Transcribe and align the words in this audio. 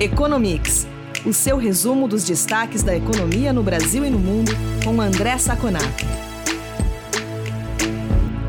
Economics, 0.00 0.86
o 1.26 1.32
seu 1.32 1.56
resumo 1.56 2.06
dos 2.06 2.22
destaques 2.22 2.84
da 2.84 2.96
economia 2.96 3.52
no 3.52 3.64
Brasil 3.64 4.04
e 4.04 4.10
no 4.10 4.18
mundo, 4.18 4.52
com 4.84 5.00
André 5.00 5.36
Saconato. 5.38 6.04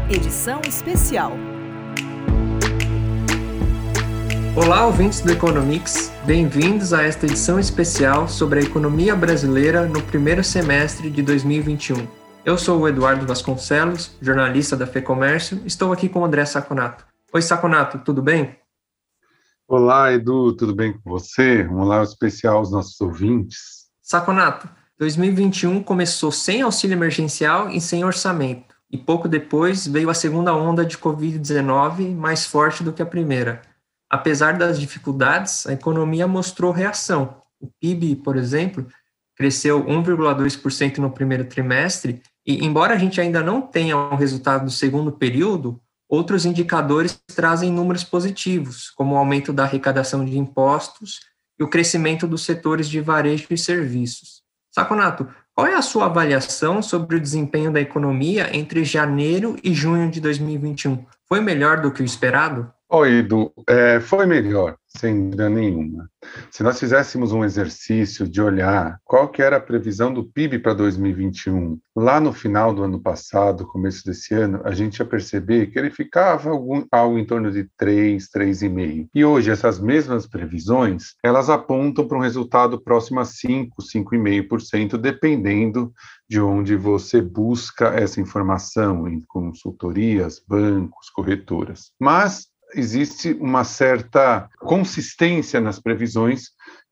Edição 0.08 0.62
especial. 0.68 1.32
Olá, 4.56 4.86
ouvintes 4.86 5.22
do 5.22 5.32
Economics, 5.32 6.12
bem-vindos 6.24 6.94
a 6.94 7.02
esta 7.02 7.26
edição 7.26 7.60
especial 7.60 8.28
sobre 8.28 8.60
a 8.60 8.62
economia 8.62 9.16
brasileira 9.16 9.88
no 9.88 10.04
primeiro 10.04 10.44
semestre 10.44 11.10
de 11.10 11.24
2021. 11.24 12.08
Eu 12.46 12.60
sou 12.60 12.82
o 12.82 12.88
Eduardo 12.88 13.26
Vasconcelos, 13.26 14.12
jornalista 14.22 14.78
da 14.78 14.86
FEComércio, 14.86 15.64
estou 15.66 15.92
aqui 15.92 16.08
com 16.08 16.20
o 16.20 16.26
André 16.26 16.46
Saconato. 16.46 17.08
Oi, 17.34 17.42
Saconato, 17.42 17.98
tudo 18.06 18.22
bem? 18.22 18.59
Olá, 19.72 20.12
Edu, 20.12 20.52
tudo 20.54 20.74
bem 20.74 20.94
com 20.94 21.08
você? 21.08 21.64
Um 21.68 21.82
olá 21.82 22.02
especial 22.02 22.58
aos 22.58 22.72
nossos 22.72 23.00
ouvintes. 23.00 23.86
Saconato, 24.02 24.68
2021 24.98 25.84
começou 25.84 26.32
sem 26.32 26.64
auxílio 26.64 26.96
emergencial 26.96 27.70
e 27.70 27.80
sem 27.80 28.04
orçamento, 28.04 28.74
e 28.92 28.98
pouco 28.98 29.28
depois 29.28 29.86
veio 29.86 30.10
a 30.10 30.16
segunda 30.16 30.56
onda 30.56 30.84
de 30.84 30.98
Covid-19 30.98 32.16
mais 32.16 32.48
forte 32.48 32.84
do 32.84 32.92
que 32.92 33.04
a 33.04 33.06
primeira. 33.06 33.62
Apesar 34.10 34.58
das 34.58 34.80
dificuldades, 34.80 35.68
a 35.68 35.74
economia 35.74 36.28
mostrou 36.28 36.72
reação. 36.72 37.36
O 37.62 37.70
PIB, 37.80 38.16
por 38.24 38.38
exemplo, 38.38 38.88
cresceu 39.36 39.86
1,2% 39.86 40.98
no 40.98 41.12
primeiro 41.12 41.46
trimestre, 41.46 42.24
e 42.44 42.66
embora 42.66 42.96
a 42.96 42.98
gente 42.98 43.22
ainda 43.22 43.44
não 43.44 43.62
tenha 43.62 43.96
o 43.96 44.14
um 44.14 44.16
resultado 44.16 44.66
do 44.66 44.72
segundo 44.72 45.12
período, 45.12 45.80
Outros 46.10 46.44
indicadores 46.44 47.22
trazem 47.36 47.72
números 47.72 48.04
positivos, 48.04 48.90
como 48.90 49.14
o 49.14 49.18
aumento 49.18 49.54
da 49.54 49.64
arrecadação 49.64 50.26
de 50.26 50.40
impostos 50.40 51.20
e 51.60 51.64
o 51.64 51.68
crescimento 51.68 52.26
dos 52.26 52.44
setores 52.44 52.90
de 52.90 53.00
varejo 53.00 53.46
e 53.52 53.58
serviços. 53.58 54.42
Saconato, 54.72 55.28
qual 55.54 55.68
é 55.68 55.76
a 55.76 55.84
sua 55.84 56.06
avaliação 56.06 56.82
sobre 56.82 57.18
o 57.18 57.20
desempenho 57.20 57.72
da 57.72 57.80
economia 57.80 58.50
entre 58.56 58.84
janeiro 58.84 59.56
e 59.64 59.72
junho 59.72 60.10
de 60.10 60.20
2021? 60.20 61.06
Foi 61.28 61.42
melhor 61.42 61.82
do 61.82 61.92
que 61.92 62.02
o 62.02 62.06
esperado? 62.06 62.72
Oi, 62.90 63.20
Edu, 63.20 63.54
é, 63.68 64.00
foi 64.00 64.26
melhor, 64.26 64.78
sem 64.98 65.26
dúvida 65.26 65.50
nenhuma. 65.50 66.10
Se 66.52 66.64
nós 66.64 66.80
fizéssemos 66.80 67.32
um 67.32 67.46
exercício 67.46 68.28
de 68.28 68.42
olhar 68.42 69.00
qual 69.06 69.30
que 69.30 69.42
era 69.42 69.58
a 69.58 69.62
previsão 69.62 70.14
do 70.14 70.24
PIB 70.24 70.60
para 70.60 70.74
2021, 70.74 71.80
lá 71.96 72.20
no 72.20 72.34
final 72.34 72.74
do 72.74 72.84
ano 72.84 73.00
passado, 73.00 73.68
começo 73.68 74.04
desse 74.04 74.34
ano, 74.34 74.62
a 74.64 74.74
gente 74.74 74.98
ia 74.98 75.06
perceber 75.06 75.68
que 75.68 75.78
ele 75.78 75.92
ficava 75.92 76.50
algum, 76.50 76.84
algo 76.92 77.18
em 77.18 77.26
torno 77.26 77.52
de 77.52 77.70
3, 77.78 78.30
3,5. 78.30 79.08
E 79.14 79.24
hoje, 79.24 79.52
essas 79.52 79.80
mesmas 79.80 80.26
previsões, 80.26 81.14
elas 81.24 81.50
apontam 81.50 82.08
para 82.08 82.18
um 82.18 82.22
resultado 82.22 82.82
próximo 82.82 83.20
a 83.20 83.26
5, 83.26 83.82
5,5%, 83.82 84.98
dependendo 84.98 85.94
de 86.28 86.42
onde 86.42 86.76
você 86.76 87.22
busca 87.22 87.90
essa 87.90 88.20
informação, 88.20 89.08
em 89.08 89.22
consultorias, 89.22 90.42
bancos, 90.48 91.10
corretoras. 91.10 91.92
Mas 92.00 92.48
existe 92.74 93.34
uma 93.34 93.64
certa 93.64 94.50
consistência 94.60 95.60
nas 95.60 95.80
previsões 95.80 96.50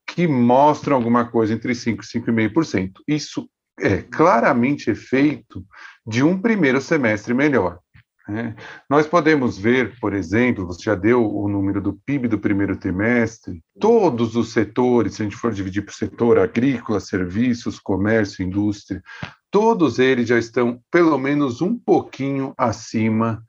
que 0.07 0.27
mostram 0.27 0.95
alguma 0.95 1.25
coisa 1.25 1.53
entre 1.53 1.73
5% 1.73 1.99
e 2.01 2.19
5,5%. 2.19 2.91
Isso 3.07 3.49
é 3.79 4.01
claramente 4.01 4.89
efeito 4.89 5.63
de 6.05 6.23
um 6.23 6.39
primeiro 6.39 6.81
semestre 6.81 7.33
melhor. 7.33 7.79
Né? 8.27 8.55
Nós 8.89 9.07
podemos 9.07 9.57
ver, 9.57 9.97
por 9.99 10.13
exemplo, 10.13 10.65
você 10.65 10.83
já 10.83 10.95
deu 10.95 11.25
o 11.25 11.47
número 11.47 11.81
do 11.81 11.93
PIB 12.05 12.27
do 12.27 12.39
primeiro 12.39 12.75
trimestre, 12.75 13.61
todos 13.79 14.35
os 14.35 14.51
setores, 14.51 15.13
se 15.13 15.21
a 15.21 15.25
gente 15.25 15.37
for 15.37 15.53
dividir 15.53 15.83
por 15.83 15.93
setor, 15.93 16.39
agrícola, 16.39 16.99
serviços, 16.99 17.79
comércio, 17.79 18.43
indústria, 18.43 19.01
todos 19.49 19.97
eles 19.97 20.27
já 20.27 20.37
estão 20.37 20.81
pelo 20.91 21.17
menos 21.17 21.61
um 21.61 21.77
pouquinho 21.77 22.53
acima 22.57 23.41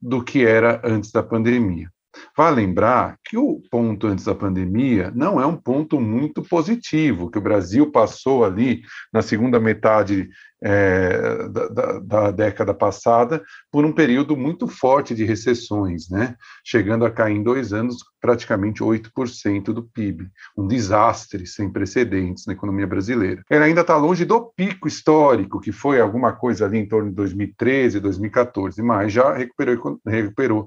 do 0.00 0.22
que 0.22 0.44
era 0.44 0.80
antes 0.84 1.10
da 1.10 1.22
pandemia. 1.22 1.90
Vale 2.36 2.56
lembrar 2.56 3.18
que 3.24 3.36
o 3.36 3.60
ponto 3.70 4.06
antes 4.06 4.24
da 4.24 4.34
pandemia 4.34 5.12
não 5.14 5.40
é 5.40 5.46
um 5.46 5.56
ponto 5.56 6.00
muito 6.00 6.42
positivo, 6.42 7.30
que 7.30 7.38
o 7.38 7.42
Brasil 7.42 7.90
passou 7.90 8.44
ali 8.44 8.82
na 9.12 9.22
segunda 9.22 9.58
metade 9.58 10.28
é, 10.62 11.48
da, 11.48 11.68
da, 11.68 11.98
da, 11.98 12.30
década 12.30 12.72
passada 12.72 13.42
por 13.70 13.84
um 13.84 13.92
período 13.92 14.36
muito 14.36 14.66
forte 14.66 15.14
de 15.14 15.24
recessões, 15.24 16.08
né? 16.08 16.34
chegando 16.64 17.04
a 17.04 17.10
cair 17.10 17.36
em 17.36 17.42
dois 17.42 17.72
anos 17.72 17.98
praticamente 18.20 18.82
8% 18.82 19.64
do 19.66 19.84
PIB, 19.84 20.28
um 20.56 20.66
desastre 20.66 21.46
sem 21.46 21.70
precedentes 21.70 22.46
na 22.46 22.54
economia 22.54 22.86
brasileira. 22.86 23.44
Ele 23.48 23.64
ainda 23.64 23.82
está 23.82 23.96
longe 23.96 24.24
do 24.24 24.40
pico 24.56 24.88
histórico, 24.88 25.60
que 25.60 25.70
foi 25.70 26.00
alguma 26.00 26.32
coisa 26.32 26.64
ali 26.64 26.78
em 26.78 26.88
torno 26.88 27.10
de 27.10 27.14
2013, 27.14 28.00
2014, 28.00 28.82
mas 28.82 29.12
já 29.12 29.32
recuperou, 29.32 30.00
recuperou 30.04 30.66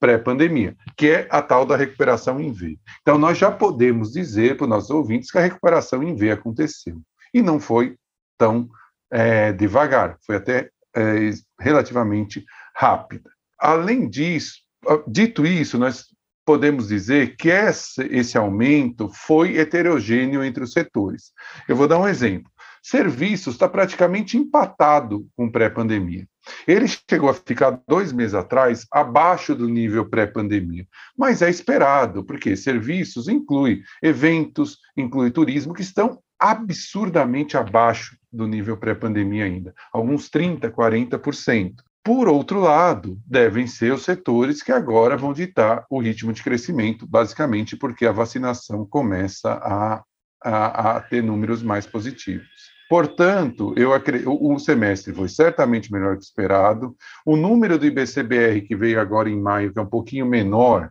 pré-pandemia, 0.00 0.76
que 0.96 1.08
é 1.08 1.28
a 1.30 1.42
tal 1.42 1.66
da 1.66 1.76
recuperação 1.76 2.40
em 2.40 2.52
V. 2.52 2.78
Então, 3.02 3.18
nós 3.18 3.36
já 3.38 3.50
podemos 3.50 4.12
dizer 4.12 4.56
para 4.56 4.64
os 4.64 4.70
nossos 4.70 4.90
ouvintes 4.90 5.30
que 5.30 5.38
a 5.38 5.42
recuperação 5.42 6.02
em 6.02 6.14
V 6.14 6.30
aconteceu. 6.30 7.00
E 7.32 7.42
não 7.42 7.58
foi 7.58 7.96
tão 8.38 8.68
é, 9.10 9.52
devagar, 9.52 10.16
foi 10.24 10.36
até 10.36 10.70
é, 10.96 11.30
relativamente 11.60 12.44
rápida. 12.74 13.30
Além 13.58 14.08
disso, 14.08 14.58
dito 15.06 15.44
isso, 15.44 15.78
nós 15.78 16.06
podemos 16.46 16.88
dizer 16.88 17.36
que 17.36 17.50
esse, 17.50 18.02
esse 18.04 18.38
aumento 18.38 19.10
foi 19.12 19.58
heterogêneo 19.58 20.42
entre 20.42 20.64
os 20.64 20.72
setores. 20.72 21.32
Eu 21.68 21.76
vou 21.76 21.86
dar 21.86 21.98
um 21.98 22.08
exemplo. 22.08 22.50
Serviços 22.88 23.52
está 23.52 23.68
praticamente 23.68 24.38
empatado 24.38 25.28
com 25.36 25.52
pré-pandemia. 25.52 26.26
Ele 26.66 26.86
chegou 26.88 27.28
a 27.28 27.34
ficar 27.34 27.82
dois 27.86 28.14
meses 28.14 28.32
atrás 28.32 28.86
abaixo 28.90 29.54
do 29.54 29.68
nível 29.68 30.08
pré-pandemia, 30.08 30.86
mas 31.14 31.42
é 31.42 31.50
esperado, 31.50 32.24
porque 32.24 32.56
serviços 32.56 33.28
inclui 33.28 33.82
eventos, 34.02 34.78
inclui 34.96 35.30
turismo, 35.30 35.74
que 35.74 35.82
estão 35.82 36.18
absurdamente 36.38 37.58
abaixo 37.58 38.16
do 38.32 38.48
nível 38.48 38.78
pré-pandemia 38.78 39.44
ainda, 39.44 39.74
alguns 39.92 40.30
30%, 40.30 40.70
40%. 40.70 41.74
Por 42.02 42.26
outro 42.26 42.58
lado, 42.58 43.20
devem 43.26 43.66
ser 43.66 43.92
os 43.92 44.02
setores 44.02 44.62
que 44.62 44.72
agora 44.72 45.14
vão 45.14 45.34
ditar 45.34 45.84
o 45.90 46.00
ritmo 46.00 46.32
de 46.32 46.42
crescimento, 46.42 47.06
basicamente 47.06 47.76
porque 47.76 48.06
a 48.06 48.12
vacinação 48.12 48.86
começa 48.86 49.52
a, 49.52 50.02
a, 50.42 50.96
a 50.96 51.00
ter 51.02 51.22
números 51.22 51.62
mais 51.62 51.84
positivos. 51.84 52.57
Portanto, 52.88 53.74
eu 53.76 53.90
o 54.26 54.58
semestre 54.58 55.12
foi 55.12 55.28
certamente 55.28 55.92
melhor 55.92 56.16
que 56.16 56.24
esperado. 56.24 56.96
O 57.24 57.36
número 57.36 57.78
do 57.78 57.84
IBCBR 57.84 58.62
que 58.62 58.74
veio 58.74 59.00
agora 59.00 59.28
em 59.28 59.38
maio, 59.38 59.72
que 59.72 59.78
é 59.78 59.82
um 59.82 59.86
pouquinho 59.86 60.24
menor 60.24 60.90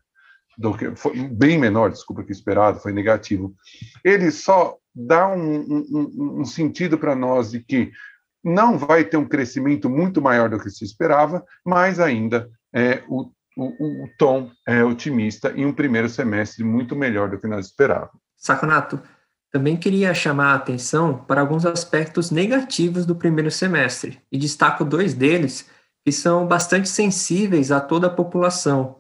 do 0.58 0.76
que 0.76 0.92
bem 1.32 1.58
menor, 1.58 1.92
desculpa, 1.92 2.24
que 2.24 2.32
esperado, 2.32 2.80
foi 2.80 2.92
negativo. 2.92 3.54
Ele 4.04 4.32
só 4.32 4.76
dá 4.94 5.28
um, 5.28 5.84
um, 5.92 6.40
um 6.42 6.46
sentido 6.46 6.98
para 6.98 7.16
nós 7.16 7.52
de 7.52 7.60
que 7.60 7.92
não 8.44 8.78
vai 8.78 9.04
ter 9.04 9.18
um 9.18 9.28
crescimento 9.28 9.90
muito 9.90 10.22
maior 10.22 10.50
do 10.50 10.60
que 10.60 10.70
se 10.70 10.84
esperava, 10.84 11.44
mas 11.66 12.00
ainda 12.00 12.50
é, 12.74 13.04
o, 13.08 13.30
o, 13.56 14.04
o 14.06 14.10
tom 14.18 14.50
é 14.68 14.84
otimista 14.84 15.52
em 15.56 15.66
um 15.66 15.74
primeiro 15.74 16.10
semestre 16.10 16.64
muito 16.64 16.96
melhor 16.96 17.30
do 17.30 17.40
que 17.40 17.48
nós 17.48 17.68
esperávamos. 17.68 18.18
Saconato, 18.36 19.02
também 19.52 19.78
queria 19.78 20.14
chamar 20.14 20.52
a 20.52 20.56
atenção 20.56 21.24
para 21.28 21.42
alguns 21.42 21.66
aspectos 21.66 22.32
negativos 22.32 23.06
do 23.06 23.16
primeiro 23.16 23.50
semestre, 23.50 24.22
e 24.32 24.38
destaco 24.38 24.84
dois 24.84 25.14
deles 25.14 25.70
que 26.06 26.12
são 26.12 26.48
bastante 26.48 26.88
sensíveis 26.88 27.72
a 27.72 27.80
toda 27.80 28.08
a 28.08 28.10
população. 28.10 28.98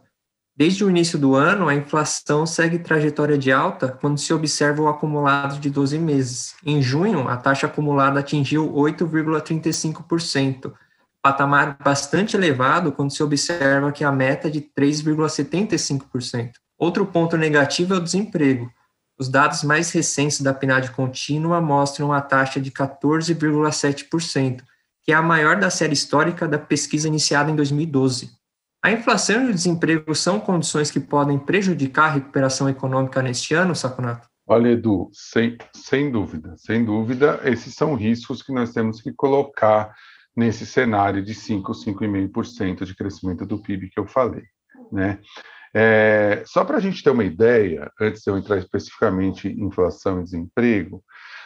Desde 0.58 0.84
o 0.84 0.90
início 0.90 1.20
do 1.20 1.36
ano, 1.36 1.70
a 1.70 1.76
inflação 1.76 2.46
segue 2.46 2.80
trajetória 2.80 3.38
de 3.38 3.52
alta 3.52 3.96
quando 4.02 4.18
se 4.18 4.34
observa 4.34 4.82
o 4.82 4.88
acumulado 4.88 5.60
de 5.60 5.70
12 5.70 6.00
meses. 6.00 6.56
Em 6.66 6.82
junho, 6.82 7.28
a 7.28 7.38
taxa 7.38 7.68
acumulada 7.68 8.20
atingiu 8.20 8.74
8,35%, 8.74 10.74
patamar 11.22 11.78
bastante 11.84 12.36
elevado 12.36 12.92
quando 12.92 13.12
se 13.12 13.22
observa 13.22 13.92
que 13.92 14.04
a 14.04 14.12
meta 14.12 14.48
é 14.48 14.52
de 14.52 14.62
3,75%. 14.62 16.54
Outro 16.78 17.06
ponto 17.06 17.38
negativo 17.38 17.94
é 17.94 17.98
o 17.98 18.02
desemprego, 18.02 18.72
os 19.20 19.30
dados 19.30 19.64
mais 19.64 19.92
recentes 19.92 20.42
da 20.42 20.54
PNAD 20.54 20.92
contínua 20.92 21.60
mostram 21.60 22.14
a 22.14 22.22
taxa 22.22 22.62
de 22.62 22.72
14,7%, 22.72 24.62
que 25.04 25.12
é 25.12 25.16
a 25.16 25.22
maior 25.22 25.60
da 25.60 25.70
série 25.70 25.94
histórica 25.94 26.48
da 26.48 26.60
pesquisa 26.60 27.08
iniciada 27.08 27.50
em 27.50 27.56
2012. 27.56 28.30
A 28.84 28.92
inflação 28.92 29.46
e 29.46 29.50
o 29.50 29.54
desemprego 29.54 30.14
são 30.14 30.40
condições 30.40 30.92
que 30.92 31.00
podem 31.00 31.40
prejudicar 31.40 32.06
a 32.06 32.14
recuperação 32.14 32.70
econômica 32.70 33.22
neste 33.22 33.54
ano, 33.54 33.76
Saconato? 33.76 34.28
Olha, 34.46 34.70
Edu, 34.70 35.10
sem, 35.12 35.58
sem 35.74 36.12
dúvida, 36.12 36.56
sem 36.58 36.86
dúvida, 36.86 37.42
esses 37.44 37.74
são 37.74 37.96
riscos 37.96 38.42
que 38.42 38.54
nós 38.54 38.72
temos 38.72 39.02
que 39.02 39.12
colocar 39.12 39.94
nesse 40.36 40.66
cenário 40.66 41.24
de 41.24 41.34
5, 41.34 41.72
5,5% 41.72 42.86
de 42.86 42.96
crescimento 42.96 43.46
do 43.46 43.58
PIB 43.58 43.90
que 43.90 44.00
eu 44.00 44.06
falei, 44.06 44.44
né? 44.92 45.20
É, 45.80 46.42
só 46.44 46.66
para 46.66 46.78
a 46.78 46.80
gente 46.80 47.04
ter 47.04 47.12
uma 47.12 47.24
ideia, 47.24 47.92
antes 48.02 48.24
de 48.24 48.32
eu 48.32 48.36
entrar 48.36 48.58
especificamente 48.58 49.48
em 49.48 49.66
inflação 49.66 50.20
e 50.20 50.24
desemprego, 50.24 51.04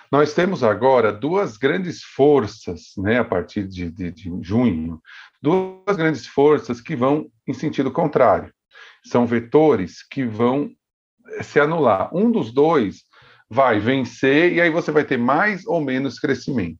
nós 0.10 0.34
temos 0.34 0.64
agora 0.64 1.12
duas 1.12 1.58
grandes 1.58 2.02
forças, 2.02 2.94
né, 2.98 3.20
a 3.20 3.26
partir 3.26 3.68
de, 3.68 3.92
de, 3.92 4.10
de 4.10 4.32
junho, 4.42 5.02
duas 5.42 5.98
grandes 5.98 6.26
forças 6.26 6.80
que 6.80 6.96
vão 6.96 7.30
em 7.46 7.52
sentido 7.52 7.92
contrário. 7.92 8.54
São 9.06 9.28
vetores 9.28 10.02
que 10.02 10.24
vão 10.24 10.72
se 11.42 11.60
anular. 11.60 12.10
Um 12.16 12.32
dos 12.32 12.54
dois 12.54 13.02
vai 13.50 13.82
vencer 13.82 14.54
e 14.54 14.62
aí 14.62 14.70
você 14.70 14.94
vai 14.94 15.04
ter 15.04 15.18
mais 15.18 15.68
ou 15.68 15.82
menos 15.82 16.20
crescimento. 16.20 16.80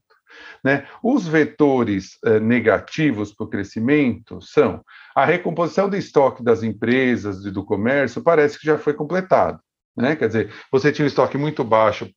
Né? 0.64 0.86
Os 1.04 1.28
vetores 1.28 2.18
eh, 2.26 2.40
negativos 2.40 3.34
para 3.34 3.46
o 3.46 3.50
crescimento 3.50 4.42
são 4.42 4.84
a 5.16 5.26
recomposição 5.26 5.90
do 5.90 5.96
estoque 5.96 6.44
das 6.44 6.64
empresas 6.64 7.46
e 7.46 7.52
do 7.52 7.64
comércio, 7.64 8.24
parece 8.24 8.60
que 8.60 8.66
já 8.66 8.78
foi 8.78 8.94
completado. 8.94 9.60
Né? 9.96 10.16
Quer 10.16 10.28
dizer, 10.28 10.54
você 10.72 10.92
tinha 10.92 11.06
um 11.06 11.08
estoque 11.08 11.38
muito 11.38 11.64
baixo 11.64 12.10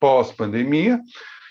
pós-pandemia, 0.00 1.00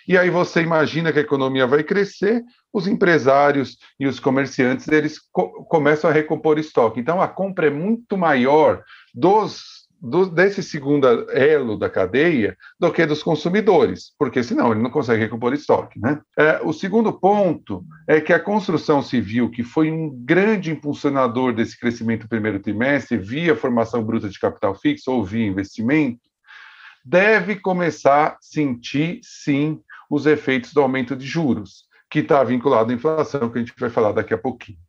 e 0.07 0.17
aí 0.17 0.29
você 0.29 0.61
imagina 0.61 1.11
que 1.11 1.17
a 1.17 1.23
economia 1.23 1.65
vai 1.65 1.83
crescer, 1.83 2.43
os 2.71 2.87
empresários 2.87 3.77
e 3.99 4.05
os 4.05 4.19
comerciantes 4.19 4.87
eles 4.87 5.19
co 5.31 5.65
começam 5.65 6.09
a 6.09 6.13
recompor 6.13 6.59
estoque. 6.59 6.99
Então 6.99 7.21
a 7.21 7.27
compra 7.27 7.67
é 7.67 7.71
muito 7.71 8.17
maior 8.17 8.83
dos 9.13 9.74
do, 10.01 10.25
desse 10.25 10.61
segundo 10.61 11.07
elo 11.31 11.77
da 11.77 11.89
cadeia 11.89 12.57
do 12.79 12.91
que 12.91 13.05
dos 13.05 13.23
consumidores, 13.23 14.13
porque 14.17 14.43
senão 14.43 14.71
ele 14.71 14.81
não 14.81 14.89
consegue 14.89 15.23
recompor 15.23 15.53
estoque. 15.53 15.99
Né? 15.99 16.19
É, 16.37 16.59
o 16.63 16.71
segundo 16.73 17.11
ponto 17.13 17.83
é 18.07 18.21
que 18.21 18.33
a 18.33 18.39
construção 18.39 19.01
civil, 19.01 19.49
que 19.49 19.63
foi 19.63 19.91
um 19.91 20.09
grande 20.23 20.71
impulsionador 20.71 21.53
desse 21.53 21.79
crescimento 21.79 22.23
no 22.23 22.29
primeiro 22.29 22.59
trimestre, 22.59 23.17
via 23.17 23.55
formação 23.55 24.03
bruta 24.03 24.29
de 24.29 24.39
capital 24.39 24.75
fixo 24.75 25.11
ou 25.11 25.23
via 25.23 25.45
investimento, 25.45 26.21
deve 27.03 27.55
começar 27.55 28.27
a 28.27 28.37
sentir, 28.41 29.19
sim, 29.23 29.79
os 30.09 30.25
efeitos 30.25 30.73
do 30.73 30.81
aumento 30.81 31.15
de 31.15 31.25
juros, 31.25 31.85
que 32.09 32.19
está 32.19 32.43
vinculado 32.43 32.91
à 32.91 32.95
inflação, 32.95 33.49
que 33.49 33.57
a 33.57 33.61
gente 33.61 33.73
vai 33.77 33.89
falar 33.89 34.11
daqui 34.11 34.33
a 34.33 34.37
pouquinho. 34.37 34.79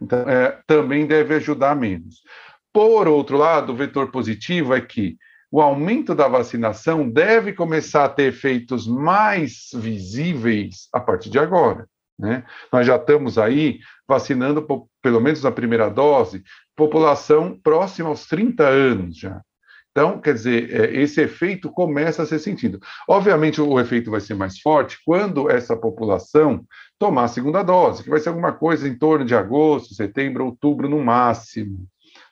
Então, 0.00 0.20
é, 0.28 0.58
também 0.66 1.06
deve 1.06 1.34
ajudar 1.34 1.76
menos. 1.76 2.22
Por 2.72 3.06
outro 3.06 3.36
lado, 3.36 3.72
o 3.72 3.76
vetor 3.76 4.10
positivo 4.10 4.74
é 4.74 4.80
que 4.80 5.16
o 5.50 5.60
aumento 5.60 6.14
da 6.14 6.26
vacinação 6.28 7.08
deve 7.08 7.52
começar 7.52 8.06
a 8.06 8.08
ter 8.08 8.24
efeitos 8.24 8.86
mais 8.86 9.68
visíveis 9.74 10.88
a 10.92 10.98
partir 10.98 11.28
de 11.28 11.38
agora. 11.38 11.86
Né? 12.18 12.44
Nós 12.72 12.86
já 12.86 12.96
estamos 12.96 13.36
aí 13.36 13.80
vacinando, 14.08 14.66
pelo 15.02 15.20
menos 15.20 15.42
na 15.42 15.50
primeira 15.50 15.90
dose, 15.90 16.42
população 16.74 17.58
próxima 17.62 18.08
aos 18.08 18.26
30 18.26 18.66
anos 18.66 19.18
já. 19.18 19.42
Então, 19.90 20.18
quer 20.18 20.32
dizer, 20.32 20.72
é, 20.74 21.02
esse 21.02 21.20
efeito 21.20 21.70
começa 21.70 22.22
a 22.22 22.26
ser 22.26 22.38
sentido. 22.38 22.80
Obviamente, 23.06 23.60
o 23.60 23.78
efeito 23.78 24.10
vai 24.10 24.20
ser 24.20 24.34
mais 24.34 24.58
forte 24.58 24.98
quando 25.04 25.50
essa 25.50 25.76
população 25.76 26.64
tomar 26.98 27.24
a 27.24 27.28
segunda 27.28 27.62
dose, 27.62 28.02
que 28.02 28.08
vai 28.08 28.18
ser 28.18 28.30
alguma 28.30 28.52
coisa 28.52 28.88
em 28.88 28.96
torno 28.96 29.24
de 29.26 29.34
agosto, 29.34 29.94
setembro, 29.94 30.46
outubro 30.46 30.88
no 30.88 31.04
máximo. 31.04 31.86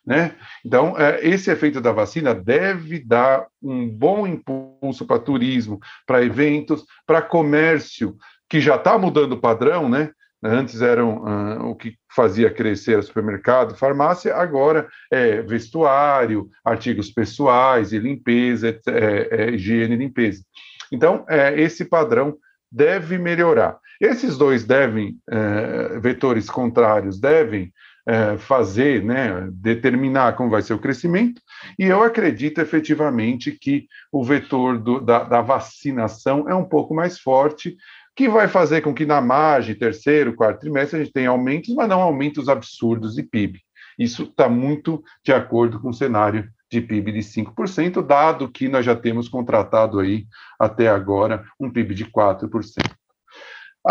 Né? 0.05 0.35
Então, 0.65 0.99
é, 0.99 1.27
esse 1.27 1.51
efeito 1.51 1.81
da 1.81 1.93
vacina 1.93 2.35
deve 2.35 2.99
dar 2.99 3.47
um 3.63 3.89
bom 3.89 4.27
impulso 4.27 5.07
para 5.07 5.19
turismo, 5.19 5.79
para 6.07 6.25
eventos, 6.25 6.85
para 7.07 7.23
comércio, 7.23 8.17
que 8.49 8.61
já 8.61 8.77
está 8.77 8.99
mudando 8.99 9.33
o 9.33 9.41
padrão, 9.41 9.89
né? 9.89 10.11
Antes 10.43 10.81
eram 10.81 11.19
uh, 11.19 11.67
o 11.67 11.77
que 11.77 11.97
fazia 12.15 12.51
crescer 12.51 13.03
supermercado, 13.03 13.77
farmácia, 13.77 14.35
agora 14.35 14.89
é 15.11 15.43
vestuário, 15.43 16.49
artigos 16.65 17.11
pessoais 17.11 17.93
e 17.93 17.99
limpeza, 17.99 18.69
é, 18.89 19.29
é, 19.31 19.51
higiene 19.51 19.95
e 19.95 19.99
limpeza. 19.99 20.43
Então, 20.91 21.27
é, 21.29 21.61
esse 21.61 21.85
padrão 21.85 22.39
deve 22.73 23.19
melhorar. 23.19 23.79
Esses 24.01 24.39
dois 24.39 24.65
devem, 24.65 25.19
é, 25.31 25.99
vetores 26.01 26.49
contrários, 26.49 27.21
devem 27.21 27.71
é, 28.11 28.37
fazer, 28.37 29.05
né, 29.05 29.49
determinar 29.53 30.33
como 30.33 30.51
vai 30.51 30.63
ser 30.63 30.75
o 30.75 30.81
crescimento, 30.81 31.41
e 31.79 31.85
eu 31.85 32.03
acredito 32.03 32.61
efetivamente 32.61 33.53
que 33.53 33.87
o 34.11 34.25
vetor 34.25 34.81
do, 34.81 35.01
da, 35.01 35.23
da, 35.23 35.41
vacinação 35.41 36.49
é 36.49 36.55
um 36.55 36.65
pouco 36.65 36.93
mais 36.93 37.21
forte, 37.21 37.77
que 38.17 38.29
vai 38.29 38.49
fazer 38.49 38.81
com 38.81 38.93
que 38.93 39.07
na 39.07 39.21
margem, 39.21 39.77
terceiro, 39.77 40.35
quarto 40.35 40.59
trimestre, 40.59 40.97
a 40.99 41.05
gente 41.05 41.13
tenha 41.13 41.31
aumentos, 41.31 41.73
mas 41.73 41.89
não 41.89 42.03
aumentos 42.03 42.49
absurdos 42.49 43.15
de 43.15 43.23
PIB. 43.23 43.61
Isso 43.97 44.25
está 44.25 44.49
muito 44.49 45.01
de 45.25 45.33
acordo 45.33 45.79
com 45.79 45.91
o 45.91 45.95
cenário 45.95 46.51
de 46.69 46.81
PIB 46.81 47.13
de 47.13 47.21
5%, 47.21 48.05
dado 48.05 48.51
que 48.51 48.69
nós 48.69 48.85
já 48.85 48.97
temos 48.97 49.29
contratado 49.29 50.01
aí 50.01 50.27
até 50.59 50.89
agora 50.89 51.45
um 51.61 51.71
PIB 51.71 51.95
de 51.95 52.07
4%. 52.07 53.00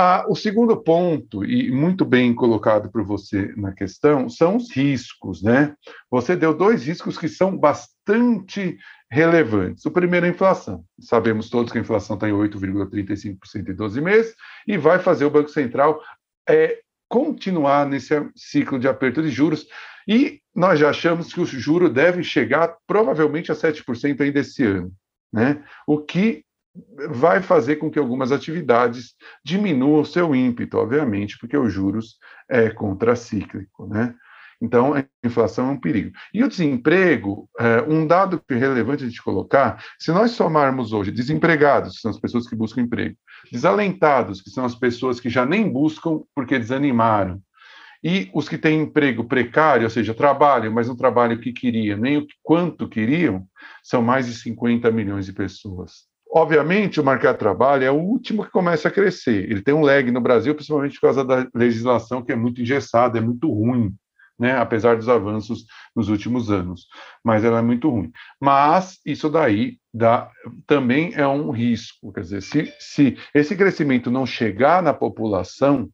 Ah, 0.01 0.25
o 0.29 0.33
segundo 0.33 0.81
ponto, 0.81 1.43
e 1.43 1.69
muito 1.69 2.05
bem 2.05 2.33
colocado 2.33 2.89
por 2.89 3.03
você 3.03 3.53
na 3.57 3.73
questão, 3.73 4.29
são 4.29 4.55
os 4.55 4.73
riscos, 4.73 5.43
né? 5.43 5.75
Você 6.09 6.37
deu 6.37 6.53
dois 6.53 6.85
riscos 6.87 7.17
que 7.17 7.27
são 7.27 7.57
bastante 7.57 8.77
relevantes. 9.11 9.85
O 9.85 9.91
primeiro 9.91 10.25
é 10.25 10.29
a 10.29 10.31
inflação. 10.31 10.85
Sabemos 11.01 11.49
todos 11.49 11.69
que 11.69 11.77
a 11.77 11.81
inflação 11.81 12.13
está 12.13 12.29
em 12.29 12.31
8,35% 12.31 13.67
em 13.67 13.75
12 13.75 13.99
meses 13.99 14.33
e 14.65 14.77
vai 14.77 14.99
fazer 14.99 15.25
o 15.25 15.29
Banco 15.29 15.49
Central 15.49 16.01
é, 16.47 16.79
continuar 17.09 17.85
nesse 17.85 18.15
ciclo 18.37 18.79
de 18.79 18.87
aperto 18.87 19.21
de 19.21 19.29
juros. 19.29 19.67
E 20.07 20.39
nós 20.55 20.79
já 20.79 20.91
achamos 20.91 21.33
que 21.33 21.41
o 21.41 21.45
juro 21.45 21.89
deve 21.89 22.23
chegar 22.23 22.73
provavelmente 22.87 23.51
a 23.51 23.53
7% 23.53 24.21
ainda 24.21 24.39
esse 24.39 24.63
ano. 24.63 24.93
Né? 25.29 25.61
O 25.85 25.99
que 25.99 26.45
vai 27.09 27.41
fazer 27.41 27.77
com 27.77 27.89
que 27.89 27.99
algumas 27.99 28.31
atividades 28.31 29.15
diminuam 29.43 30.01
o 30.01 30.05
seu 30.05 30.35
ímpeto, 30.35 30.77
obviamente, 30.77 31.37
porque 31.39 31.57
os 31.57 31.73
juros 31.73 32.17
é 32.49 32.69
contracíclico, 32.69 33.87
né? 33.87 34.15
Então, 34.61 34.93
a 34.93 35.05
inflação 35.23 35.69
é 35.69 35.71
um 35.71 35.79
perigo. 35.79 36.11
E 36.33 36.43
o 36.43 36.49
desemprego, 36.49 37.49
é, 37.57 37.81
um 37.83 38.05
dado 38.05 38.41
que 38.45 38.53
é 38.53 38.57
relevante 38.57 39.03
a 39.03 39.07
gente 39.07 39.23
colocar, 39.23 39.81
se 39.97 40.11
nós 40.11 40.31
somarmos 40.31 40.91
hoje 40.91 41.11
desempregados, 41.11 41.95
que 41.95 42.01
são 42.01 42.11
as 42.11 42.19
pessoas 42.19 42.47
que 42.47 42.57
buscam 42.57 42.81
emprego, 42.81 43.15
desalentados, 43.51 44.41
que 44.41 44.49
são 44.49 44.65
as 44.65 44.75
pessoas 44.75 45.19
que 45.19 45.29
já 45.29 45.45
nem 45.45 45.71
buscam 45.71 46.21
porque 46.35 46.59
desanimaram, 46.59 47.41
e 48.03 48.29
os 48.33 48.47
que 48.47 48.57
têm 48.57 48.81
emprego 48.81 49.25
precário, 49.25 49.83
ou 49.83 49.89
seja, 49.89 50.13
trabalham, 50.13 50.73
mas 50.73 50.87
não 50.87 50.95
trabalham 50.95 51.37
o 51.37 51.39
que 51.39 51.53
queriam, 51.53 51.97
nem 51.97 52.17
o 52.17 52.27
quanto 52.41 52.87
queriam, 52.87 53.45
são 53.83 54.01
mais 54.01 54.25
de 54.25 54.33
50 54.33 54.89
milhões 54.91 55.25
de 55.25 55.33
pessoas. 55.33 56.08
Obviamente, 56.31 57.01
o 57.01 57.03
mercado 57.03 57.33
de 57.33 57.39
trabalho 57.39 57.83
é 57.83 57.91
o 57.91 57.99
último 57.99 58.45
que 58.45 58.51
começa 58.51 58.87
a 58.87 58.91
crescer. 58.91 59.49
Ele 59.49 59.63
tem 59.63 59.73
um 59.73 59.81
lag 59.81 60.11
no 60.11 60.21
Brasil, 60.21 60.53
principalmente 60.53 60.93
por 60.95 61.01
causa 61.01 61.25
da 61.25 61.47
legislação 61.55 62.23
que 62.23 62.31
é 62.31 62.35
muito 62.35 62.61
engessada, 62.61 63.17
é 63.17 63.21
muito 63.21 63.51
ruim, 63.51 63.95
né? 64.37 64.55
apesar 64.55 64.95
dos 64.95 65.09
avanços 65.09 65.65
nos 65.95 66.07
últimos 66.07 66.51
anos. 66.51 66.87
Mas 67.23 67.43
ela 67.43 67.57
é 67.57 67.61
muito 67.63 67.89
ruim. 67.89 68.11
Mas 68.39 68.99
isso 69.03 69.27
daí 69.27 69.77
dá, 69.91 70.29
também 70.67 71.13
é 71.15 71.27
um 71.27 71.49
risco. 71.49 72.13
Quer 72.13 72.21
dizer, 72.21 72.43
se, 72.43 72.73
se 72.79 73.17
esse 73.33 73.55
crescimento 73.55 74.11
não 74.11 74.25
chegar 74.25 74.83
na 74.83 74.93
população, 74.93 75.89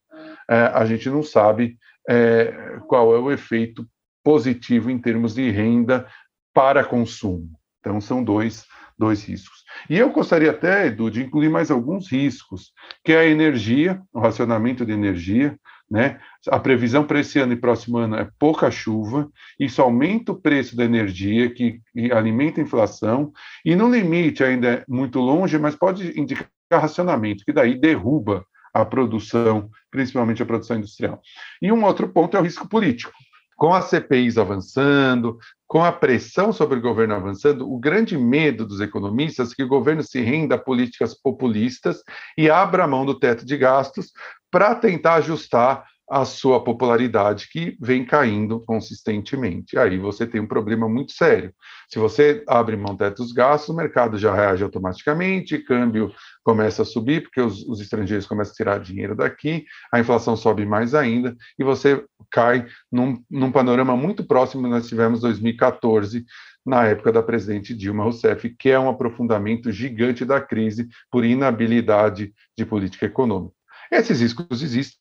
é, 0.50 0.56
a 0.74 0.86
gente 0.86 1.10
não 1.10 1.24
sabe 1.24 1.77
é, 2.10 2.77
qual 2.88 3.15
é 3.15 3.20
o 3.20 3.32
efeito 3.32 3.88
positivo 4.22 4.92
em 4.92 5.00
termos 5.00 5.34
de 5.34 5.50
renda 5.50 6.06
para 6.54 6.84
consumo. 6.84 7.51
Então, 7.80 8.01
são 8.01 8.22
dois 8.22 8.65
dois 8.97 9.23
riscos. 9.23 9.63
E 9.89 9.97
eu 9.97 10.09
gostaria 10.11 10.51
até, 10.51 10.87
Edu, 10.87 11.11
de 11.11 11.21
incluir 11.23 11.49
mais 11.49 11.69
alguns 11.69 12.11
riscos, 12.11 12.71
que 13.03 13.11
é 13.11 13.19
a 13.19 13.25
energia, 13.25 14.01
o 14.13 14.19
racionamento 14.19 14.85
de 14.85 14.93
energia, 14.93 15.57
né? 15.89 16.19
A 16.49 16.59
previsão 16.59 17.05
para 17.05 17.19
esse 17.19 17.37
ano 17.39 17.53
e 17.53 17.57
próximo 17.57 17.97
ano 17.97 18.15
é 18.15 18.27
pouca 18.39 18.71
chuva, 18.71 19.29
isso 19.59 19.81
aumenta 19.81 20.31
o 20.31 20.41
preço 20.41 20.75
da 20.75 20.83
energia, 20.83 21.49
que, 21.53 21.79
que 21.93 22.11
alimenta 22.11 22.59
a 22.59 22.63
inflação, 22.63 23.31
e 23.63 23.75
no 23.75 23.89
limite 23.89 24.43
ainda 24.43 24.67
é 24.67 24.85
muito 24.87 25.19
longe, 25.19 25.59
mas 25.59 25.75
pode 25.75 26.19
indicar 26.19 26.47
racionamento, 26.71 27.45
que 27.45 27.53
daí 27.53 27.79
derruba 27.79 28.43
a 28.73 28.83
produção, 28.83 29.69
principalmente 29.91 30.41
a 30.41 30.45
produção 30.45 30.77
industrial. 30.77 31.21
E 31.61 31.71
um 31.71 31.85
outro 31.85 32.09
ponto 32.09 32.35
é 32.35 32.39
o 32.39 32.43
risco 32.43 32.67
político 32.67 33.13
com 33.55 33.74
as 33.74 33.85
CPIs 33.85 34.38
avançando, 34.38 35.38
com 35.67 35.83
a 35.83 35.91
pressão 35.91 36.51
sobre 36.51 36.79
o 36.79 36.81
governo 36.81 37.15
avançando, 37.15 37.71
o 37.71 37.79
grande 37.79 38.17
medo 38.17 38.65
dos 38.65 38.81
economistas 38.81 39.51
é 39.51 39.55
que 39.55 39.63
o 39.63 39.67
governo 39.67 40.03
se 40.03 40.21
renda 40.21 40.55
a 40.55 40.59
políticas 40.59 41.13
populistas 41.13 42.03
e 42.38 42.50
abra 42.50 42.88
mão 42.88 43.05
do 43.05 43.17
teto 43.17 43.45
de 43.45 43.57
gastos 43.57 44.12
para 44.51 44.75
tentar 44.75 45.15
ajustar 45.15 45.85
a 46.09 46.24
sua 46.24 46.63
popularidade 46.63 47.47
que 47.50 47.75
vem 47.81 48.05
caindo 48.05 48.59
consistentemente. 48.62 49.77
Aí 49.77 49.97
você 49.97 50.25
tem 50.27 50.39
um 50.39 50.47
problema 50.47 50.88
muito 50.88 51.13
sério. 51.13 51.53
Se 51.89 51.97
você 51.97 52.43
abre 52.47 52.75
mão 52.75 52.95
dos 52.95 53.31
gastos, 53.31 53.69
o 53.69 53.75
mercado 53.75 54.17
já 54.17 54.33
reage 54.33 54.63
automaticamente, 54.63 55.57
câmbio 55.57 56.12
começa 56.43 56.83
a 56.83 56.85
subir, 56.85 57.24
porque 57.24 57.41
os, 57.41 57.63
os, 57.67 57.81
estrangeiros 57.81 58.27
começam 58.27 58.53
a 58.53 58.55
tirar 58.55 58.79
dinheiro 58.79 59.15
daqui, 59.15 59.65
a 59.91 60.00
inflação 60.00 60.35
sobe 60.35 60.65
mais 60.65 60.93
ainda, 60.93 61.35
e 61.57 61.63
você 61.63 62.03
cai 62.31 62.67
num, 62.91 63.19
num 63.29 63.51
panorama 63.51 63.95
muito 63.97 64.24
próximo 64.24 64.67
nós 64.67 64.88
tivemos 64.88 65.19
em 65.19 65.24
2014, 65.24 66.25
na 66.65 66.85
época 66.85 67.12
da 67.12 67.21
presidente 67.21 67.75
Dilma 67.75 68.03
Rousseff, 68.03 68.50
que 68.57 68.69
é 68.69 68.79
um 68.79 68.89
aprofundamento 68.89 69.71
gigante 69.71 70.25
da 70.25 70.41
crise 70.41 70.88
por 71.12 71.24
inabilidade 71.24 72.33
de 72.57 72.65
política 72.65 73.05
econômica. 73.05 73.53
Esses 73.91 74.19
riscos 74.19 74.63
existem, 74.63 74.97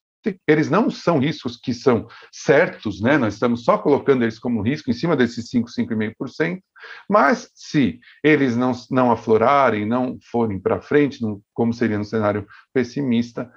eles 0.47 0.71
não 0.71 0.91
são 0.91 1.19
riscos 1.19 1.57
que 1.57 1.75
são 1.75 2.07
certos, 2.33 3.01
né? 3.01 3.19
nós 3.19 3.35
estamos 3.35 3.65
só 3.65 3.77
colocando 3.79 4.23
eles 4.23 4.39
como 4.39 4.63
risco 4.63 4.91
em 4.91 4.95
cima 4.95 5.17
desses 5.17 5.49
5, 5.49 5.69
5,5%, 5.69 6.61
mas 7.09 7.51
se 7.55 8.01
eles 8.23 8.57
não, 8.57 8.73
não 8.91 9.11
aflorarem, 9.11 9.87
não 9.87 10.19
forem 10.31 10.59
para 10.59 10.81
frente, 10.81 11.19
como 11.53 11.73
seria 11.73 11.99
no 11.99 12.05
cenário 12.05 12.47
pessimista, 12.73 13.51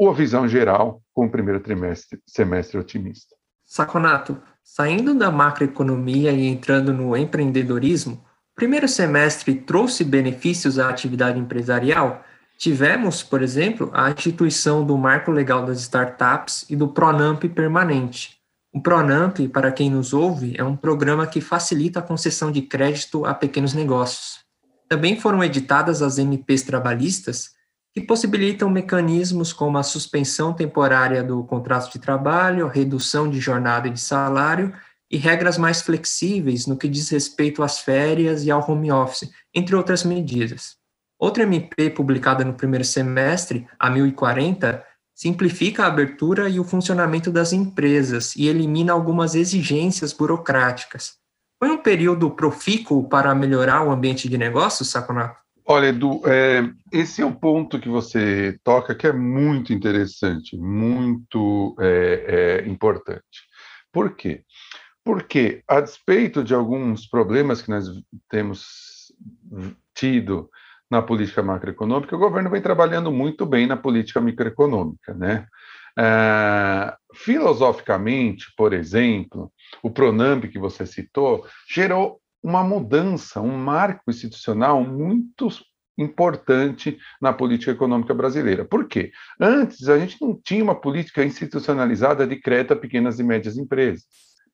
a 0.00 0.12
visão 0.12 0.46
geral 0.48 1.02
com 1.12 1.26
o 1.26 1.30
primeiro 1.30 1.60
trimestre, 1.60 2.20
semestre 2.26 2.78
otimista. 2.78 3.34
Saconato, 3.66 4.40
saindo 4.62 5.14
da 5.14 5.30
macroeconomia 5.30 6.32
e 6.32 6.46
entrando 6.46 6.92
no 6.92 7.16
empreendedorismo, 7.16 8.14
o 8.14 8.54
primeiro 8.54 8.88
semestre 8.88 9.54
trouxe 9.54 10.04
benefícios 10.04 10.78
à 10.78 10.88
atividade 10.88 11.38
empresarial? 11.38 12.24
Tivemos, 12.58 13.22
por 13.22 13.40
exemplo, 13.40 13.88
a 13.94 14.10
instituição 14.10 14.84
do 14.84 14.98
Marco 14.98 15.30
Legal 15.30 15.64
das 15.64 15.78
Startups 15.78 16.66
e 16.68 16.74
do 16.74 16.88
Pronamp 16.88 17.44
permanente. 17.44 18.36
O 18.74 18.82
Pronamp, 18.82 19.38
para 19.52 19.70
quem 19.70 19.88
nos 19.88 20.12
ouve, 20.12 20.56
é 20.58 20.64
um 20.64 20.76
programa 20.76 21.24
que 21.24 21.40
facilita 21.40 22.00
a 22.00 22.02
concessão 22.02 22.50
de 22.50 22.62
crédito 22.62 23.24
a 23.24 23.32
pequenos 23.32 23.74
negócios. 23.74 24.40
Também 24.88 25.20
foram 25.20 25.44
editadas 25.44 26.02
as 26.02 26.18
MPs 26.18 26.62
trabalhistas, 26.64 27.50
que 27.94 28.00
possibilitam 28.00 28.68
mecanismos 28.68 29.52
como 29.52 29.78
a 29.78 29.84
suspensão 29.84 30.52
temporária 30.52 31.22
do 31.22 31.44
contrato 31.44 31.92
de 31.92 32.00
trabalho, 32.00 32.66
redução 32.66 33.30
de 33.30 33.38
jornada 33.38 33.86
e 33.86 33.92
de 33.92 34.00
salário 34.00 34.74
e 35.08 35.16
regras 35.16 35.56
mais 35.56 35.80
flexíveis 35.80 36.66
no 36.66 36.76
que 36.76 36.88
diz 36.88 37.08
respeito 37.08 37.62
às 37.62 37.78
férias 37.78 38.44
e 38.44 38.50
ao 38.50 38.68
home 38.68 38.90
office, 38.90 39.30
entre 39.54 39.76
outras 39.76 40.02
medidas. 40.02 40.76
Outra 41.18 41.42
MP 41.42 41.90
publicada 41.90 42.44
no 42.44 42.54
primeiro 42.54 42.84
semestre, 42.84 43.66
a 43.78 43.90
1040, 43.90 44.84
simplifica 45.14 45.82
a 45.82 45.88
abertura 45.88 46.48
e 46.48 46.60
o 46.60 46.64
funcionamento 46.64 47.32
das 47.32 47.52
empresas 47.52 48.36
e 48.36 48.46
elimina 48.46 48.92
algumas 48.92 49.34
exigências 49.34 50.12
burocráticas. 50.12 51.14
Foi 51.58 51.70
um 51.70 51.78
período 51.78 52.30
profícuo 52.30 53.08
para 53.08 53.34
melhorar 53.34 53.82
o 53.82 53.90
ambiente 53.90 54.28
de 54.28 54.38
negócios, 54.38 54.90
Saconato? 54.90 55.40
Olha, 55.66 55.88
Edu, 55.88 56.22
é, 56.24 56.62
esse 56.92 57.20
é 57.20 57.26
um 57.26 57.34
ponto 57.34 57.80
que 57.80 57.88
você 57.88 58.58
toca 58.62 58.94
que 58.94 59.08
é 59.08 59.12
muito 59.12 59.72
interessante, 59.72 60.56
muito 60.56 61.74
é, 61.80 62.62
é, 62.64 62.68
importante. 62.68 63.42
Por 63.92 64.14
quê? 64.14 64.44
Porque, 65.04 65.62
a 65.66 65.80
despeito 65.80 66.44
de 66.44 66.54
alguns 66.54 67.06
problemas 67.06 67.60
que 67.60 67.70
nós 67.70 67.86
temos 68.30 69.12
tido 69.94 70.48
na 70.90 71.02
política 71.02 71.42
macroeconômica, 71.42 72.16
o 72.16 72.18
governo 72.18 72.50
vem 72.50 72.62
trabalhando 72.62 73.12
muito 73.12 73.44
bem 73.44 73.66
na 73.66 73.76
política 73.76 74.20
microeconômica, 74.20 75.14
né? 75.14 75.46
É, 75.98 76.94
filosoficamente, 77.14 78.46
por 78.56 78.72
exemplo, 78.72 79.52
o 79.82 79.90
Pronamp 79.90 80.44
que 80.44 80.58
você 80.58 80.86
citou 80.86 81.44
gerou 81.68 82.20
uma 82.42 82.62
mudança, 82.62 83.40
um 83.40 83.56
marco 83.56 84.04
institucional 84.08 84.82
muito 84.84 85.48
importante 85.98 86.96
na 87.20 87.32
política 87.32 87.72
econômica 87.72 88.14
brasileira. 88.14 88.64
Por 88.64 88.86
quê? 88.86 89.10
Antes, 89.40 89.88
a 89.88 89.98
gente 89.98 90.16
não 90.20 90.40
tinha 90.40 90.62
uma 90.62 90.80
política 90.80 91.24
institucionalizada 91.24 92.24
de 92.26 92.36
crédito 92.36 92.72
a 92.72 92.76
pequenas 92.76 93.18
e 93.18 93.24
médias 93.24 93.56
empresas, 93.56 94.04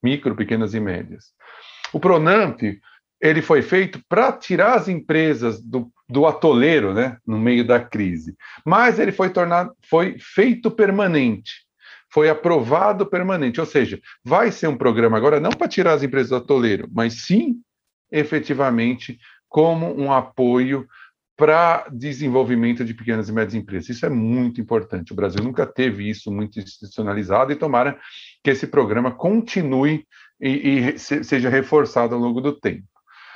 micro, 0.02 0.34
pequenas 0.34 0.72
e 0.72 0.80
médias. 0.80 1.26
O 1.92 2.00
Pronamp 2.00 2.62
ele 3.20 3.42
foi 3.42 3.62
feito 3.62 4.00
para 4.08 4.32
tirar 4.32 4.74
as 4.74 4.88
empresas 4.88 5.62
do, 5.62 5.90
do 6.08 6.26
atoleiro, 6.26 6.92
né, 6.92 7.16
no 7.26 7.38
meio 7.38 7.66
da 7.66 7.80
crise. 7.80 8.36
Mas 8.64 8.98
ele 8.98 9.12
foi 9.12 9.30
tornado, 9.30 9.72
foi 9.88 10.16
feito 10.18 10.70
permanente, 10.70 11.64
foi 12.12 12.28
aprovado 12.28 13.06
permanente. 13.06 13.60
Ou 13.60 13.66
seja, 13.66 14.00
vai 14.24 14.52
ser 14.52 14.68
um 14.68 14.76
programa 14.76 15.16
agora 15.16 15.40
não 15.40 15.50
para 15.50 15.68
tirar 15.68 15.94
as 15.94 16.02
empresas 16.02 16.30
do 16.30 16.36
atoleiro, 16.36 16.88
mas 16.92 17.22
sim, 17.22 17.56
efetivamente, 18.10 19.18
como 19.48 19.98
um 19.98 20.12
apoio 20.12 20.86
para 21.36 21.88
desenvolvimento 21.90 22.84
de 22.84 22.94
pequenas 22.94 23.28
e 23.28 23.32
médias 23.32 23.54
empresas. 23.54 23.88
Isso 23.88 24.06
é 24.06 24.08
muito 24.08 24.60
importante. 24.60 25.12
O 25.12 25.16
Brasil 25.16 25.42
nunca 25.42 25.66
teve 25.66 26.08
isso 26.08 26.30
muito 26.30 26.60
institucionalizado 26.60 27.50
e 27.52 27.56
tomara 27.56 27.98
que 28.42 28.50
esse 28.50 28.66
programa 28.66 29.10
continue 29.10 30.06
e, 30.40 30.94
e 30.94 30.98
seja 30.98 31.48
reforçado 31.48 32.14
ao 32.14 32.20
longo 32.20 32.40
do 32.40 32.52
tempo. 32.52 32.84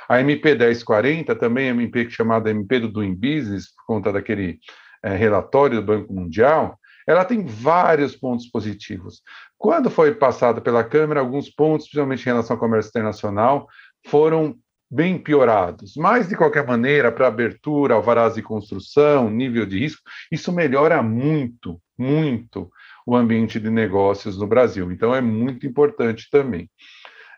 A 0.09 0.19
MP 0.19 0.55
1040 0.55 1.35
também 1.35 1.67
é 1.67 1.69
MP 1.69 2.09
chamada 2.09 2.49
MP 2.49 2.79
do 2.79 2.87
Doing 2.89 3.13
Business, 3.13 3.71
por 3.75 3.85
conta 3.85 4.11
daquele 4.11 4.59
é, 5.03 5.15
relatório 5.15 5.79
do 5.79 5.85
Banco 5.85 6.11
Mundial, 6.11 6.79
ela 7.07 7.25
tem 7.25 7.45
vários 7.45 8.15
pontos 8.15 8.47
positivos. 8.47 9.21
Quando 9.57 9.89
foi 9.89 10.13
passada 10.13 10.61
pela 10.61 10.83
Câmara, 10.83 11.19
alguns 11.19 11.49
pontos, 11.49 11.87
principalmente 11.87 12.21
em 12.21 12.25
relação 12.25 12.55
ao 12.55 12.59
comércio 12.59 12.89
internacional, 12.89 13.67
foram 14.07 14.55
bem 14.91 15.17
piorados. 15.17 15.93
Mas, 15.95 16.27
de 16.27 16.35
qualquer 16.35 16.65
maneira, 16.65 17.11
para 17.11 17.27
abertura, 17.27 17.93
alvarás 17.93 18.35
de 18.35 18.41
construção, 18.41 19.29
nível 19.29 19.65
de 19.65 19.79
risco, 19.79 20.01
isso 20.31 20.51
melhora 20.51 21.01
muito, 21.01 21.79
muito 21.97 22.69
o 23.05 23.15
ambiente 23.15 23.59
de 23.59 23.69
negócios 23.69 24.37
no 24.37 24.47
Brasil. 24.47 24.91
Então, 24.91 25.13
é 25.13 25.21
muito 25.21 25.65
importante 25.65 26.27
também. 26.31 26.69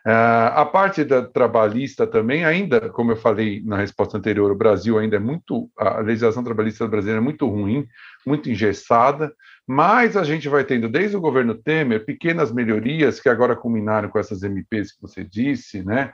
Uh, 0.04 0.50
a 0.54 0.66
parte 0.66 1.04
da 1.04 1.22
trabalhista 1.22 2.08
também, 2.08 2.44
ainda, 2.44 2.90
como 2.90 3.12
eu 3.12 3.16
falei 3.16 3.62
na 3.64 3.76
resposta 3.76 4.18
anterior, 4.18 4.50
o 4.50 4.56
Brasil 4.56 4.98
ainda 4.98 5.14
é 5.14 5.20
muito, 5.20 5.70
a 5.78 6.00
legislação 6.00 6.42
trabalhista 6.42 6.88
brasileira 6.88 7.20
é 7.20 7.22
muito 7.22 7.46
ruim, 7.46 7.86
muito 8.26 8.50
engessada, 8.50 9.32
mas 9.64 10.16
a 10.16 10.24
gente 10.24 10.48
vai 10.48 10.64
tendo, 10.64 10.88
desde 10.88 11.16
o 11.16 11.20
governo 11.20 11.54
Temer, 11.54 12.04
pequenas 12.04 12.50
melhorias 12.50 13.20
que 13.20 13.28
agora 13.28 13.54
culminaram 13.54 14.08
com 14.08 14.18
essas 14.18 14.42
MPs 14.42 14.92
que 14.92 15.00
você 15.00 15.22
disse, 15.22 15.84
né, 15.84 16.12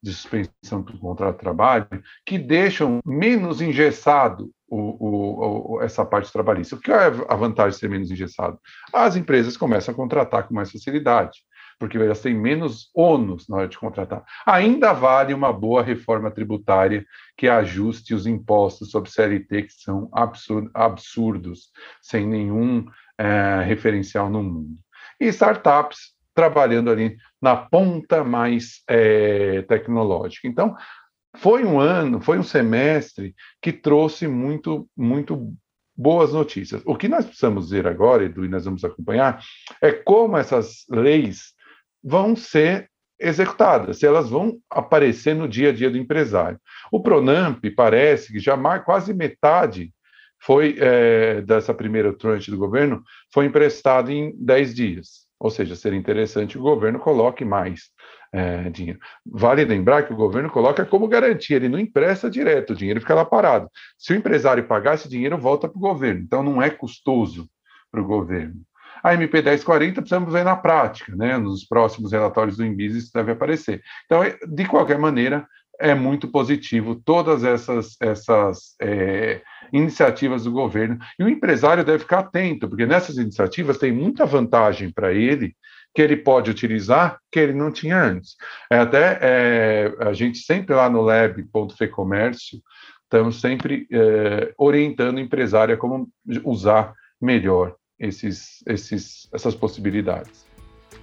de 0.00 0.12
suspensão 0.12 0.82
do 0.82 0.96
contrato 0.98 1.34
de 1.34 1.40
trabalho, 1.40 1.88
que 2.24 2.38
deixam 2.38 3.00
menos 3.04 3.60
engessado 3.60 4.48
o, 4.68 4.78
o, 4.78 5.74
o, 5.74 5.82
essa 5.82 6.04
parte 6.04 6.32
trabalhista. 6.32 6.76
O 6.76 6.80
que 6.80 6.92
é 6.92 7.06
a 7.28 7.34
vantagem 7.34 7.72
de 7.72 7.78
ser 7.78 7.88
menos 7.88 8.10
engessado? 8.12 8.60
As 8.92 9.16
empresas 9.16 9.56
começam 9.56 9.92
a 9.92 9.96
contratar 9.96 10.46
com 10.46 10.54
mais 10.54 10.70
facilidade 10.70 11.38
porque 11.78 11.98
elas 11.98 12.20
têm 12.20 12.34
menos 12.34 12.90
ônus 12.94 13.48
na 13.48 13.56
hora 13.56 13.68
de 13.68 13.78
contratar. 13.78 14.24
Ainda 14.46 14.92
vale 14.92 15.34
uma 15.34 15.52
boa 15.52 15.82
reforma 15.82 16.30
tributária 16.30 17.04
que 17.36 17.48
ajuste 17.48 18.14
os 18.14 18.26
impostos 18.26 18.90
sobre 18.90 19.10
CLT, 19.10 19.62
que 19.62 19.72
são 19.72 20.10
absurdos, 20.72 21.70
sem 22.00 22.26
nenhum 22.26 22.86
é, 23.18 23.62
referencial 23.64 24.30
no 24.30 24.42
mundo. 24.42 24.78
E 25.20 25.26
startups 25.28 26.14
trabalhando 26.34 26.90
ali 26.90 27.16
na 27.40 27.56
ponta 27.56 28.24
mais 28.24 28.82
é, 28.88 29.62
tecnológica. 29.62 30.48
Então, 30.48 30.76
foi 31.36 31.64
um 31.64 31.78
ano, 31.78 32.20
foi 32.20 32.38
um 32.38 32.42
semestre 32.42 33.34
que 33.60 33.72
trouxe 33.72 34.26
muito, 34.26 34.88
muito 34.96 35.54
boas 35.96 36.32
notícias. 36.32 36.82
O 36.84 36.96
que 36.96 37.08
nós 37.08 37.24
precisamos 37.24 37.70
ver 37.70 37.86
agora, 37.86 38.24
Edu, 38.24 38.44
e 38.44 38.48
nós 38.48 38.64
vamos 38.64 38.84
acompanhar, 38.84 39.40
é 39.80 39.92
como 39.92 40.36
essas 40.36 40.84
leis 40.90 41.53
vão 42.04 42.36
ser 42.36 42.90
executadas, 43.18 43.98
se 43.98 44.06
elas 44.06 44.28
vão 44.28 44.58
aparecer 44.68 45.34
no 45.34 45.48
dia 45.48 45.70
a 45.70 45.72
dia 45.72 45.90
do 45.90 45.96
empresário. 45.96 46.60
O 46.92 47.00
Pronamp 47.00 47.64
parece 47.74 48.32
que 48.32 48.38
já 48.38 48.56
quase 48.80 49.14
metade 49.14 49.92
foi 50.38 50.76
é, 50.78 51.40
dessa 51.40 51.72
primeira 51.72 52.12
tranche 52.12 52.50
do 52.50 52.58
governo 52.58 53.02
foi 53.32 53.46
emprestado 53.46 54.10
em 54.10 54.34
10 54.36 54.74
dias. 54.74 55.24
Ou 55.40 55.50
seja, 55.50 55.74
seria 55.74 55.98
interessante 55.98 56.52
que 56.52 56.58
o 56.58 56.62
governo 56.62 56.98
coloque 56.98 57.44
mais 57.44 57.90
é, 58.32 58.68
dinheiro. 58.68 58.98
Vale 59.24 59.64
lembrar 59.64 60.02
que 60.02 60.12
o 60.12 60.16
governo 60.16 60.50
coloca 60.50 60.84
como 60.84 61.08
garantia, 61.08 61.56
ele 61.56 61.68
não 61.68 61.78
empresta 61.78 62.28
direto, 62.28 62.70
o 62.70 62.76
dinheiro 62.76 63.00
fica 63.00 63.14
lá 63.14 63.24
parado. 63.24 63.70
Se 63.96 64.12
o 64.12 64.16
empresário 64.16 64.66
pagar 64.66 64.96
esse 64.96 65.08
dinheiro, 65.08 65.38
volta 65.38 65.68
para 65.68 65.78
o 65.78 65.80
governo. 65.80 66.20
Então 66.20 66.42
não 66.42 66.60
é 66.60 66.68
custoso 66.68 67.48
para 67.90 68.02
o 68.02 68.06
governo. 68.06 68.60
A 69.04 69.12
MP 69.12 69.42
1040 69.42 70.00
precisamos 70.00 70.32
ver 70.32 70.44
na 70.44 70.56
prática, 70.56 71.14
né? 71.14 71.36
Nos 71.36 71.62
próximos 71.62 72.12
relatórios 72.12 72.56
do 72.56 72.64
Inbis 72.64 72.94
isso 72.94 73.10
deve 73.12 73.32
aparecer. 73.32 73.82
Então, 74.06 74.24
é, 74.24 74.38
de 74.48 74.64
qualquer 74.64 74.98
maneira, 74.98 75.46
é 75.78 75.94
muito 75.94 76.28
positivo 76.28 76.94
todas 76.94 77.44
essas, 77.44 77.96
essas 78.00 78.74
é, 78.80 79.42
iniciativas 79.70 80.44
do 80.44 80.52
governo. 80.52 80.98
E 81.18 81.24
o 81.24 81.28
empresário 81.28 81.84
deve 81.84 81.98
ficar 81.98 82.20
atento, 82.20 82.66
porque 82.66 82.86
nessas 82.86 83.18
iniciativas 83.18 83.76
tem 83.76 83.92
muita 83.92 84.24
vantagem 84.24 84.90
para 84.90 85.12
ele 85.12 85.54
que 85.94 86.00
ele 86.00 86.16
pode 86.16 86.50
utilizar 86.50 87.18
que 87.30 87.38
ele 87.38 87.52
não 87.52 87.70
tinha 87.70 88.00
antes. 88.00 88.36
É, 88.70 88.78
até 88.78 89.18
é, 89.20 89.94
a 90.00 90.14
gente 90.14 90.38
sempre 90.38 90.74
lá 90.74 90.88
no 90.88 91.02
lab.fecomércio 91.02 92.58
estamos 93.02 93.38
sempre 93.38 93.86
é, 93.92 94.52
orientando 94.56 95.18
o 95.18 95.20
empresário 95.20 95.74
a 95.74 95.78
como 95.78 96.08
usar 96.42 96.94
melhor 97.20 97.76
esses, 97.98 98.62
esses, 98.66 99.28
essas 99.32 99.54
possibilidades. 99.54 100.46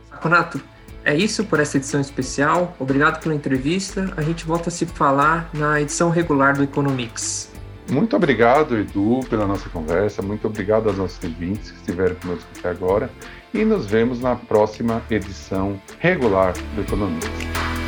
Saconato, 0.09 0.61
é 1.03 1.15
isso 1.15 1.45
por 1.45 1.59
essa 1.59 1.77
edição 1.77 1.99
especial. 1.99 2.75
Obrigado 2.79 3.21
pela 3.21 3.33
entrevista. 3.33 4.13
A 4.15 4.21
gente 4.21 4.45
volta 4.45 4.69
a 4.69 4.71
se 4.71 4.85
falar 4.85 5.49
na 5.53 5.81
edição 5.81 6.09
regular 6.09 6.55
do 6.55 6.63
Economics. 6.63 7.51
Muito 7.89 8.15
obrigado, 8.15 8.77
Edu, 8.77 9.19
pela 9.29 9.47
nossa 9.47 9.67
conversa. 9.69 10.21
Muito 10.21 10.47
obrigado 10.47 10.87
aos 10.87 10.97
nossos 10.97 11.21
ouvintes 11.23 11.71
que 11.71 11.77
estiveram 11.77 12.15
conosco 12.15 12.47
até 12.57 12.69
agora. 12.69 13.09
E 13.53 13.65
nos 13.65 13.85
vemos 13.85 14.21
na 14.21 14.35
próxima 14.35 15.01
edição 15.09 15.81
regular 15.99 16.53
do 16.75 16.81
Economics. 16.81 17.80